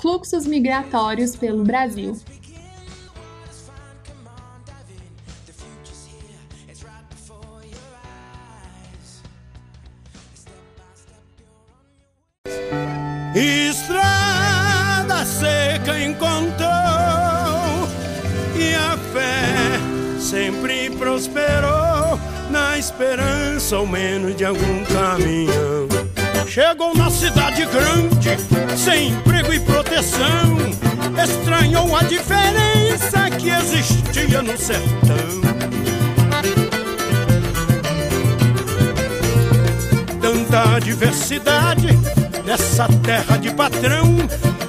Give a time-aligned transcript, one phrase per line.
[0.00, 2.16] Fluxos migratórios pelo Brasil.
[13.34, 16.68] Estrada seca encontrou
[18.56, 19.78] e a fé
[20.20, 22.18] sempre prosperou
[22.50, 25.87] na esperança ao menos de algum caminhão.
[26.58, 28.30] Chegou na cidade grande,
[28.76, 30.58] sem emprego e proteção.
[31.22, 35.40] Estranhou a diferença que existia no sertão.
[40.20, 41.96] Tanta diversidade
[42.44, 44.16] nessa terra de patrão,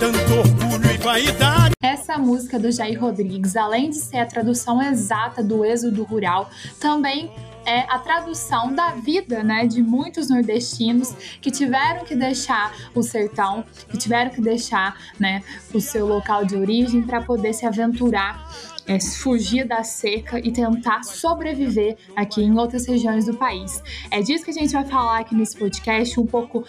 [0.00, 1.74] tanto orgulho e vaidade.
[1.80, 6.50] Essa música do Jair Rodrigues, além de ser a tradução exata do êxodo rural,
[6.80, 7.30] também
[7.66, 13.64] é a tradução da vida, né, de muitos nordestinos que tiveram que deixar o sertão,
[13.90, 15.42] que tiveram que deixar, né,
[15.74, 18.48] o seu local de origem para poder se aventurar
[18.86, 23.82] é, fugir da seca e tentar sobreviver aqui em outras regiões do país.
[24.10, 26.64] É disso que a gente vai falar aqui nesse podcast, um pouco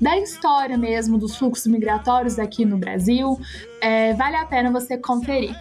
[0.00, 3.40] da história mesmo dos fluxos migratórios aqui no Brasil.
[3.80, 5.56] É, vale a pena você conferir.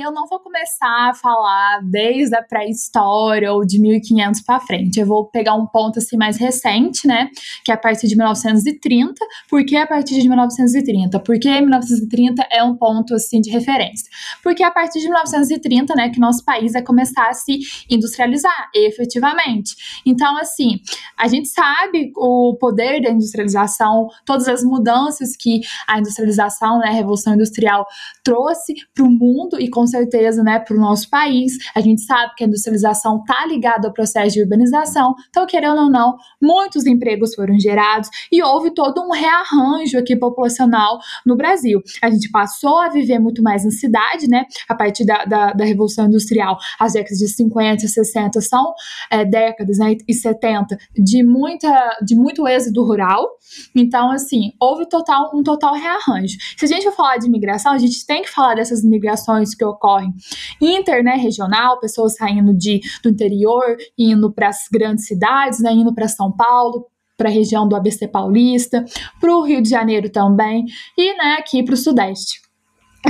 [0.00, 4.98] Eu não vou começar a falar desde a pré-história ou de 1500 para frente.
[4.98, 7.28] Eu vou pegar um ponto assim mais recente, né,
[7.64, 9.14] que é a partir de 1930.
[9.48, 11.20] Por que a partir de 1930?
[11.20, 14.10] Porque 1930 é um ponto assim de referência.
[14.42, 17.58] Porque a partir de 1930, né, que nosso país vai começar a se
[17.90, 19.74] industrializar, efetivamente.
[20.06, 20.80] Então, assim,
[21.18, 26.92] a gente sabe o poder da industrialização, todas as mudanças que a industrialização, né, a
[26.92, 27.86] revolução industrial
[28.24, 31.58] trouxe para o mundo e com certeza, né, para o nosso país.
[31.74, 35.90] A gente sabe que a industrialização está ligada ao processo de urbanização, então, querendo ou
[35.90, 41.80] não, muitos empregos foram gerados e houve todo um rearranjo aqui populacional no Brasil.
[42.02, 45.64] A gente passou a viver muito mais na cidade, né, a partir da, da, da
[45.64, 46.56] Revolução Industrial.
[46.78, 48.72] As décadas de 50 e 60 são
[49.10, 53.28] é, décadas, né, e 70 de, muita, de muito êxodo rural.
[53.74, 56.36] Então, assim, houve total, um total rearranjo.
[56.56, 59.64] Se a gente for falar de imigração, a gente tem que falar dessas migrações que
[59.70, 60.12] ocorrem
[60.60, 65.94] inter, né, regional, pessoas saindo de, do interior, indo para as grandes cidades, né, indo
[65.94, 66.86] para São Paulo,
[67.16, 68.84] para a região do ABC Paulista,
[69.20, 70.64] para o Rio de Janeiro também,
[70.96, 72.40] e né, aqui para o Sudeste.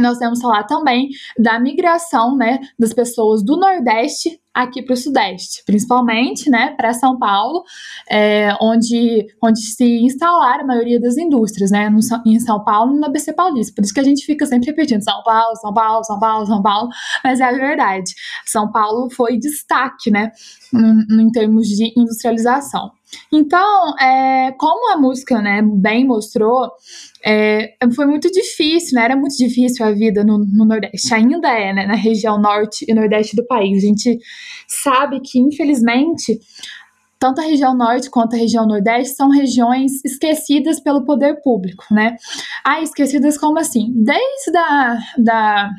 [0.00, 5.62] Nós temos falar também da migração né, das pessoas do Nordeste aqui para o Sudeste,
[5.64, 7.64] principalmente né, para São Paulo,
[8.08, 12.98] é, onde, onde se instalaram a maioria das indústrias, né, no, em São Paulo e
[12.98, 13.72] no ABC Paulista.
[13.74, 16.62] Por isso que a gente fica sempre repetindo São Paulo, São Paulo, São Paulo, São
[16.62, 16.88] Paulo,
[17.24, 18.12] mas é a verdade.
[18.46, 20.30] São Paulo foi destaque né,
[20.74, 22.90] em, em termos de industrialização.
[23.32, 26.70] Então, é, como a música né, bem mostrou,
[27.24, 29.04] é, foi muito difícil, né?
[29.04, 31.14] Era muito difícil a vida no, no Nordeste.
[31.14, 31.86] Ainda é, né?
[31.86, 33.84] Na região norte e nordeste do país.
[33.84, 34.18] A gente
[34.66, 36.38] sabe que, infelizmente,
[37.18, 42.16] tanto a região norte quanto a região nordeste são regiões esquecidas pelo poder público, né?
[42.64, 43.92] Ah, esquecidas como assim?
[43.94, 45.70] Desde a da,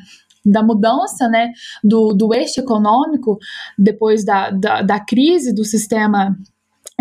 [0.44, 3.38] da mudança né, do, do eixo econômico,
[3.78, 6.36] depois da, da, da crise do sistema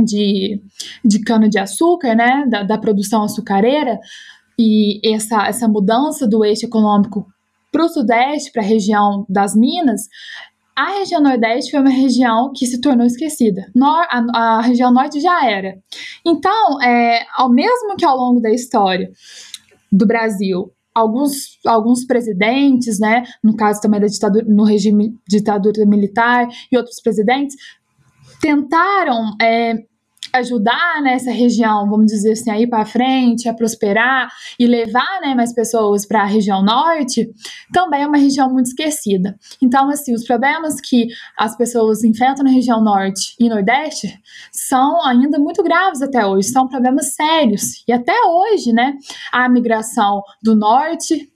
[0.04, 0.62] de,
[1.04, 4.00] de cana-de-açúcar, né, da, da produção açucareira,
[4.58, 7.26] e essa, essa mudança do eixo econômico
[7.72, 10.02] para o Sudeste, para a região das Minas,
[10.76, 13.70] a região Nordeste foi uma região que se tornou esquecida.
[13.76, 15.78] Nor a, a, região Norte já era.
[16.26, 19.12] Então, é, ao mesmo que ao longo da história
[19.92, 26.48] do Brasil, alguns, alguns presidentes, né, no caso também da ditadura, no regime ditadura militar
[26.72, 27.56] e outros presidentes,
[28.42, 29.76] tentaram é,
[30.34, 35.36] ajudar nessa região, vamos dizer assim, a ir para frente, a prosperar e levar né,
[35.36, 37.30] mais pessoas para a região norte,
[37.74, 39.36] também é uma região muito esquecida.
[39.62, 41.08] Então, assim, os problemas que
[41.38, 44.08] as pessoas enfrentam na região norte e nordeste
[44.52, 47.84] são ainda muito graves até hoje, são problemas sérios.
[47.88, 48.94] E até hoje, né,
[49.32, 51.30] a migração do norte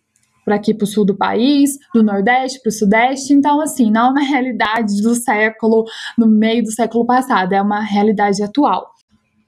[0.45, 3.33] para aqui para o sul do país, do Nordeste para o Sudeste.
[3.33, 5.83] Então, assim, não é uma realidade do século,
[6.17, 8.95] no meio do século passado, é uma realidade atual.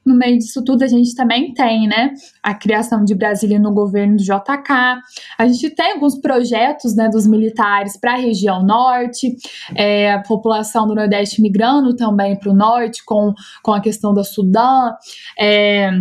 [0.08, 4.16] No meio disso tudo, a gente também tem, né, a criação de Brasília no governo
[4.16, 5.02] do JK.
[5.38, 9.36] A gente tem alguns projetos, né, dos militares para a região norte,
[9.76, 14.24] é, a população do Nordeste migrando também para o norte com, com a questão da
[14.24, 14.94] Sudã.
[15.38, 15.92] É,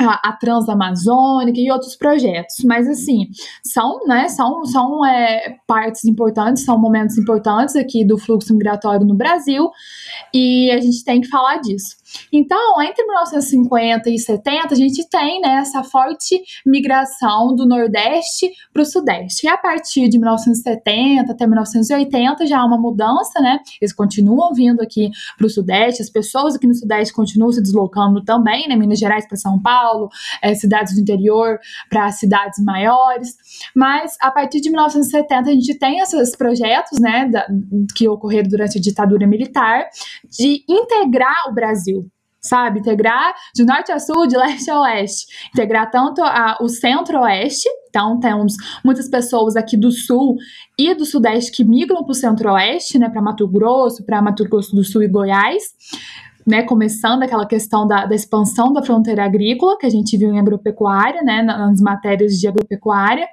[0.00, 2.56] a, a Transamazônica e outros projetos.
[2.64, 3.28] Mas, assim,
[3.64, 9.14] são, né, são, são é, partes importantes, são momentos importantes aqui do fluxo migratório no
[9.14, 9.70] Brasil
[10.32, 11.96] e a gente tem que falar disso.
[12.32, 18.82] Então, entre 1950 e 70, a gente tem né, essa forte migração do Nordeste para
[18.82, 19.46] o Sudeste.
[19.46, 23.58] E a partir de 1970 até 1980 já há uma mudança, né?
[23.80, 28.24] Eles continuam vindo aqui para o Sudeste, as pessoas aqui no Sudeste continuam se deslocando
[28.24, 28.76] também, né?
[28.76, 30.08] Minas Gerais para São Paulo,
[30.42, 31.58] é, cidades do interior
[31.88, 33.36] para cidades maiores.
[33.74, 37.46] Mas a partir de 1970 a gente tem esses projetos, né, da,
[37.94, 39.88] que ocorreram durante a ditadura militar,
[40.30, 42.07] de integrar o Brasil
[42.40, 42.80] sabe?
[42.80, 45.26] Integrar de norte a sul, de leste a oeste.
[45.52, 48.54] Integrar tanto a, o centro-oeste, então temos
[48.84, 50.36] muitas pessoas aqui do sul
[50.78, 53.08] e do sudeste que migram para o centro-oeste, né?
[53.08, 55.62] Para Mato Grosso, para Mato Grosso do Sul e Goiás.
[56.46, 60.40] Né, começando aquela questão da, da, expansão da fronteira agrícola, que a gente viu em
[60.40, 63.28] agropecuária, né, nas matérias de agropecuária,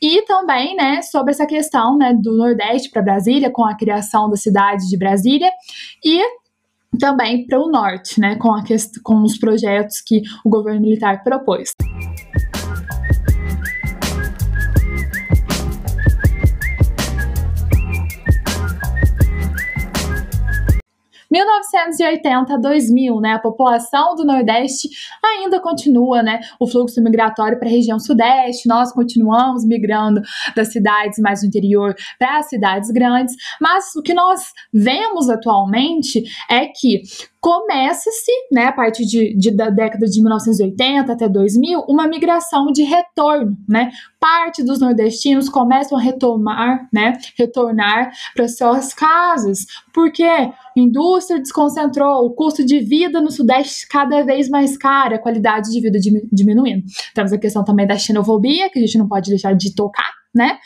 [0.00, 4.36] e também né, sobre essa questão né, do Nordeste para Brasília, com a criação da
[4.36, 5.50] cidade de Brasília,
[6.04, 6.22] e
[6.98, 8.62] também para o norte, né, com, a
[9.02, 11.72] com os projetos que o governo militar propôs.
[21.34, 24.88] 1980 a 2000, né, a população do Nordeste
[25.24, 30.22] ainda continua, né, o fluxo migratório para a região Sudeste, nós continuamos migrando
[30.54, 36.22] das cidades mais do interior para as cidades grandes, mas o que nós vemos atualmente
[36.48, 37.02] é que
[37.44, 42.82] começa-se, né, a partir de, de, da década de 1980 até 2000, uma migração de
[42.82, 43.90] retorno, né?
[44.18, 52.24] Parte dos nordestinos começam a retomar, né, retornar para suas casas, porque a indústria desconcentrou,
[52.24, 55.98] o custo de vida no Sudeste cada vez mais caro, a qualidade de vida
[56.32, 56.82] diminuindo.
[57.14, 60.56] Temos a questão também da xenofobia, que a gente não pode deixar de tocar, né?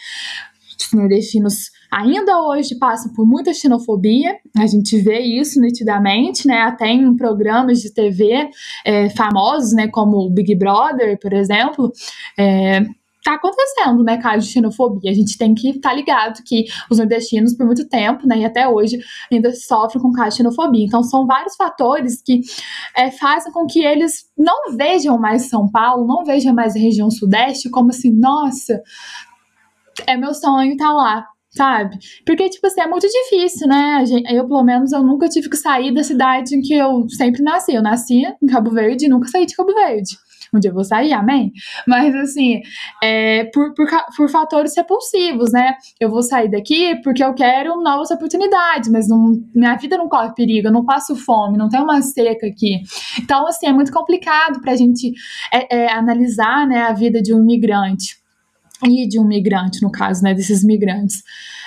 [0.79, 6.61] Os nordestinos ainda hoje passam por muita xenofobia, a gente vê isso nitidamente, né?
[6.61, 8.49] Até em programas de TV
[8.85, 11.91] é, famosos, né, como o Big Brother, por exemplo,
[12.39, 12.83] é,
[13.25, 15.11] tá acontecendo, né, caso de xenofobia.
[15.11, 18.45] A gente tem que estar tá ligado que os nordestinos, por muito tempo, né, e
[18.45, 18.99] até hoje,
[19.31, 20.85] ainda sofrem com caso de xenofobia.
[20.85, 22.41] Então, são vários fatores que
[22.97, 27.11] é, fazem com que eles não vejam mais São Paulo, não vejam mais a região
[27.11, 28.81] sudeste como assim, nossa,
[30.07, 31.27] é meu sonho estar tá lá
[31.59, 31.99] sabe?
[32.25, 34.05] Porque, tipo assim, é muito difícil, né?
[34.31, 37.75] Eu, pelo menos, eu nunca tive que sair da cidade em que eu sempre nasci.
[37.75, 40.17] Eu nasci em Cabo Verde e nunca saí de Cabo Verde.
[40.55, 41.53] Um dia eu vou sair, amém?
[41.87, 42.63] Mas, assim,
[43.03, 45.75] é, por, por, por fatores repulsivos, né?
[46.01, 50.33] Eu vou sair daqui porque eu quero novas oportunidades, mas não, minha vida não corre
[50.35, 52.81] perigo, eu não passo fome, não tem uma seca aqui.
[53.21, 55.13] Então, assim, é muito complicado pra gente
[55.53, 58.17] é, é, analisar né, a vida de um imigrante
[58.85, 61.23] e de um migrante, no caso, né, desses migrantes.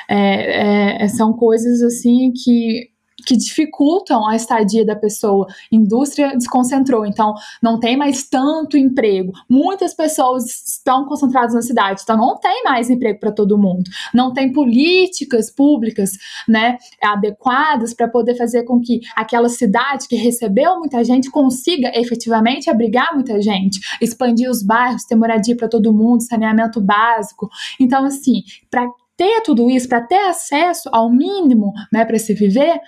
[0.09, 2.90] É, é, são coisas assim que
[3.25, 5.47] que dificultam a estadia da pessoa.
[5.71, 9.31] Indústria desconcentrou, então não tem mais tanto emprego.
[9.49, 13.89] Muitas pessoas estão concentradas na cidade, então não tem mais emprego para todo mundo.
[14.13, 16.11] Não tem políticas públicas,
[16.47, 22.69] né, adequadas para poder fazer com que aquela cidade que recebeu muita gente consiga efetivamente
[22.69, 27.49] abrigar muita gente, expandir os bairros, ter moradia para todo mundo, saneamento básico.
[27.79, 28.87] Então assim, para
[29.21, 32.79] ter tudo isso, para ter acesso ao mínimo, né, para se viver,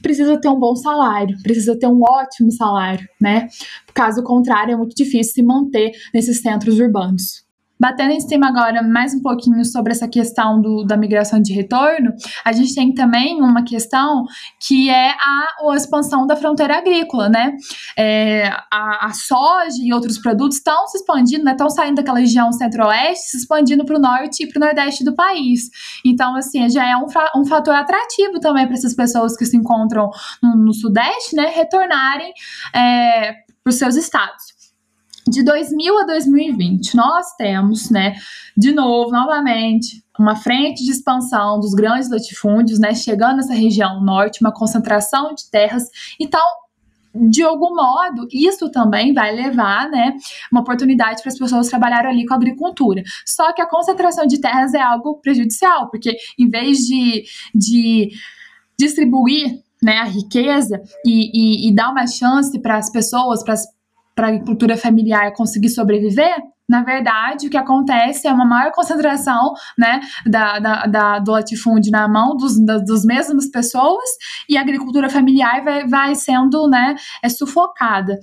[0.00, 3.46] precisa ter um bom salário, precisa ter um ótimo salário, né?
[3.92, 7.41] Caso contrário, é muito difícil se manter nesses centros urbanos.
[7.82, 12.12] Batendo em cima agora mais um pouquinho sobre essa questão do, da migração de retorno,
[12.44, 14.24] a gente tem também uma questão
[14.60, 17.56] que é a, a expansão da fronteira agrícola, né?
[17.98, 21.72] É, a, a, soja e outros produtos estão se expandindo, estão né?
[21.74, 25.68] saindo daquela região centro-oeste, se expandindo para o norte e para o nordeste do país.
[26.06, 30.08] Então, assim, já é um, um fator atrativo também para essas pessoas que se encontram
[30.40, 31.46] no, no sudeste, né?
[31.52, 32.32] Retornarem
[32.72, 33.32] é,
[33.64, 34.61] para os seus estados
[35.28, 38.14] de 2000 a 2020, nós temos, né,
[38.56, 44.40] de novo, novamente, uma frente de expansão dos grandes latifúndios, né, chegando nessa região norte,
[44.40, 45.84] uma concentração de terras.
[46.18, 46.40] Então,
[47.14, 50.16] de algum modo, isso também vai levar, né,
[50.50, 53.02] uma oportunidade para as pessoas trabalharem ali com a agricultura.
[53.26, 57.24] Só que a concentração de terras é algo prejudicial, porque em vez de,
[57.54, 58.10] de
[58.78, 63.66] distribuir né, a riqueza e, e, e dar uma chance para as pessoas, para as
[64.14, 66.34] para a agricultura familiar conseguir sobreviver,
[66.68, 71.90] na verdade, o que acontece é uma maior concentração né, da, da, da do latifúndio
[71.90, 74.08] na mão dos, das, dos mesmas pessoas
[74.48, 78.18] e a agricultura familiar vai, vai sendo né, é sufocada.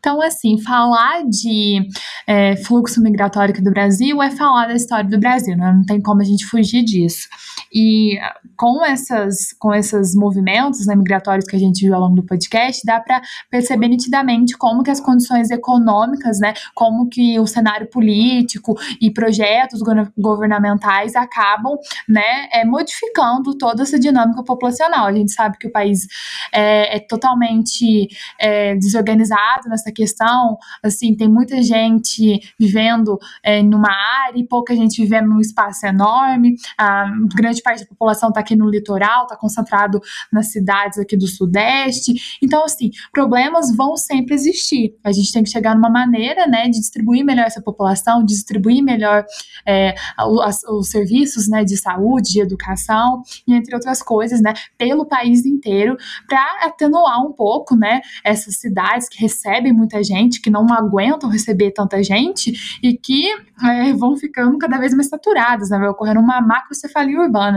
[0.00, 1.86] Então, assim, falar de
[2.26, 5.72] é, fluxo migratório aqui do Brasil é falar da história do Brasil, né?
[5.72, 7.28] não tem como a gente fugir disso.
[7.72, 8.18] E
[8.56, 12.82] com essas, com esses movimentos né, migratórios que a gente viu ao longo do podcast,
[12.84, 18.74] dá para perceber nitidamente como que as condições econômicas, né, como que o cenário político
[19.00, 19.80] e projetos
[20.16, 21.76] governamentais acabam,
[22.08, 25.06] né, é, modificando toda essa dinâmica populacional.
[25.06, 26.06] A gente sabe que o país
[26.52, 28.08] é, é totalmente
[28.38, 33.90] é, desorganizado nessa questão, assim, tem muita gente vivendo é, numa
[34.26, 38.56] área e pouca gente vivendo num espaço enorme, a grande parte da população está aqui
[38.56, 40.00] no litoral, está concentrado
[40.32, 45.50] nas cidades aqui do sudeste, então, assim, problemas vão sempre existir, a gente tem que
[45.50, 49.24] chegar numa maneira, né, de distribuir melhor essa população, distribuir melhor
[49.66, 55.06] é, os, os serviços, né, de saúde, de educação, e entre outras coisas, né, pelo
[55.06, 55.96] país inteiro,
[56.28, 61.70] para atenuar um pouco, né, essas cidades que recebem muita gente, que não aguentam receber
[61.72, 62.52] tanta gente
[62.82, 63.30] e que
[63.62, 65.78] é, vão ficando cada vez mais saturadas, né?
[65.78, 67.49] Vai ocorrendo uma macrocefalia urbana.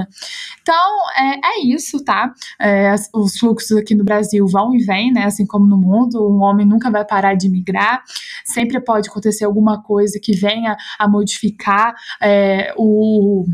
[0.62, 2.34] Então, é, é isso, tá?
[2.60, 5.26] É, os fluxos aqui no Brasil vão e vêm, né?
[5.26, 8.04] Assim como no mundo, um homem nunca vai parar de migrar,
[8.46, 13.46] sempre pode acontecer alguma coisa que venha a modificar é, o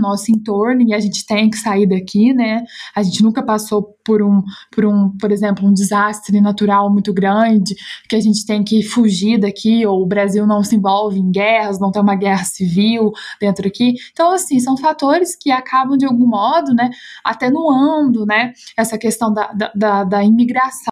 [0.00, 2.64] nosso entorno e a gente tem que sair daqui, né?
[2.94, 4.42] A gente nunca passou por um,
[4.72, 7.74] por um, por exemplo, um desastre natural muito grande,
[8.08, 11.78] que a gente tem que fugir daqui, ou o Brasil não se envolve em guerras,
[11.78, 13.94] não tem uma guerra civil dentro aqui.
[14.12, 16.90] Então, assim, são fatores que acabam de algum modo, né,
[17.24, 20.90] atenuando, né, essa questão da, da, da, imigração.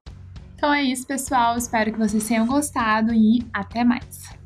[0.55, 1.57] Então é isso, pessoal.
[1.57, 4.38] Espero que vocês tenham gostado e até mais.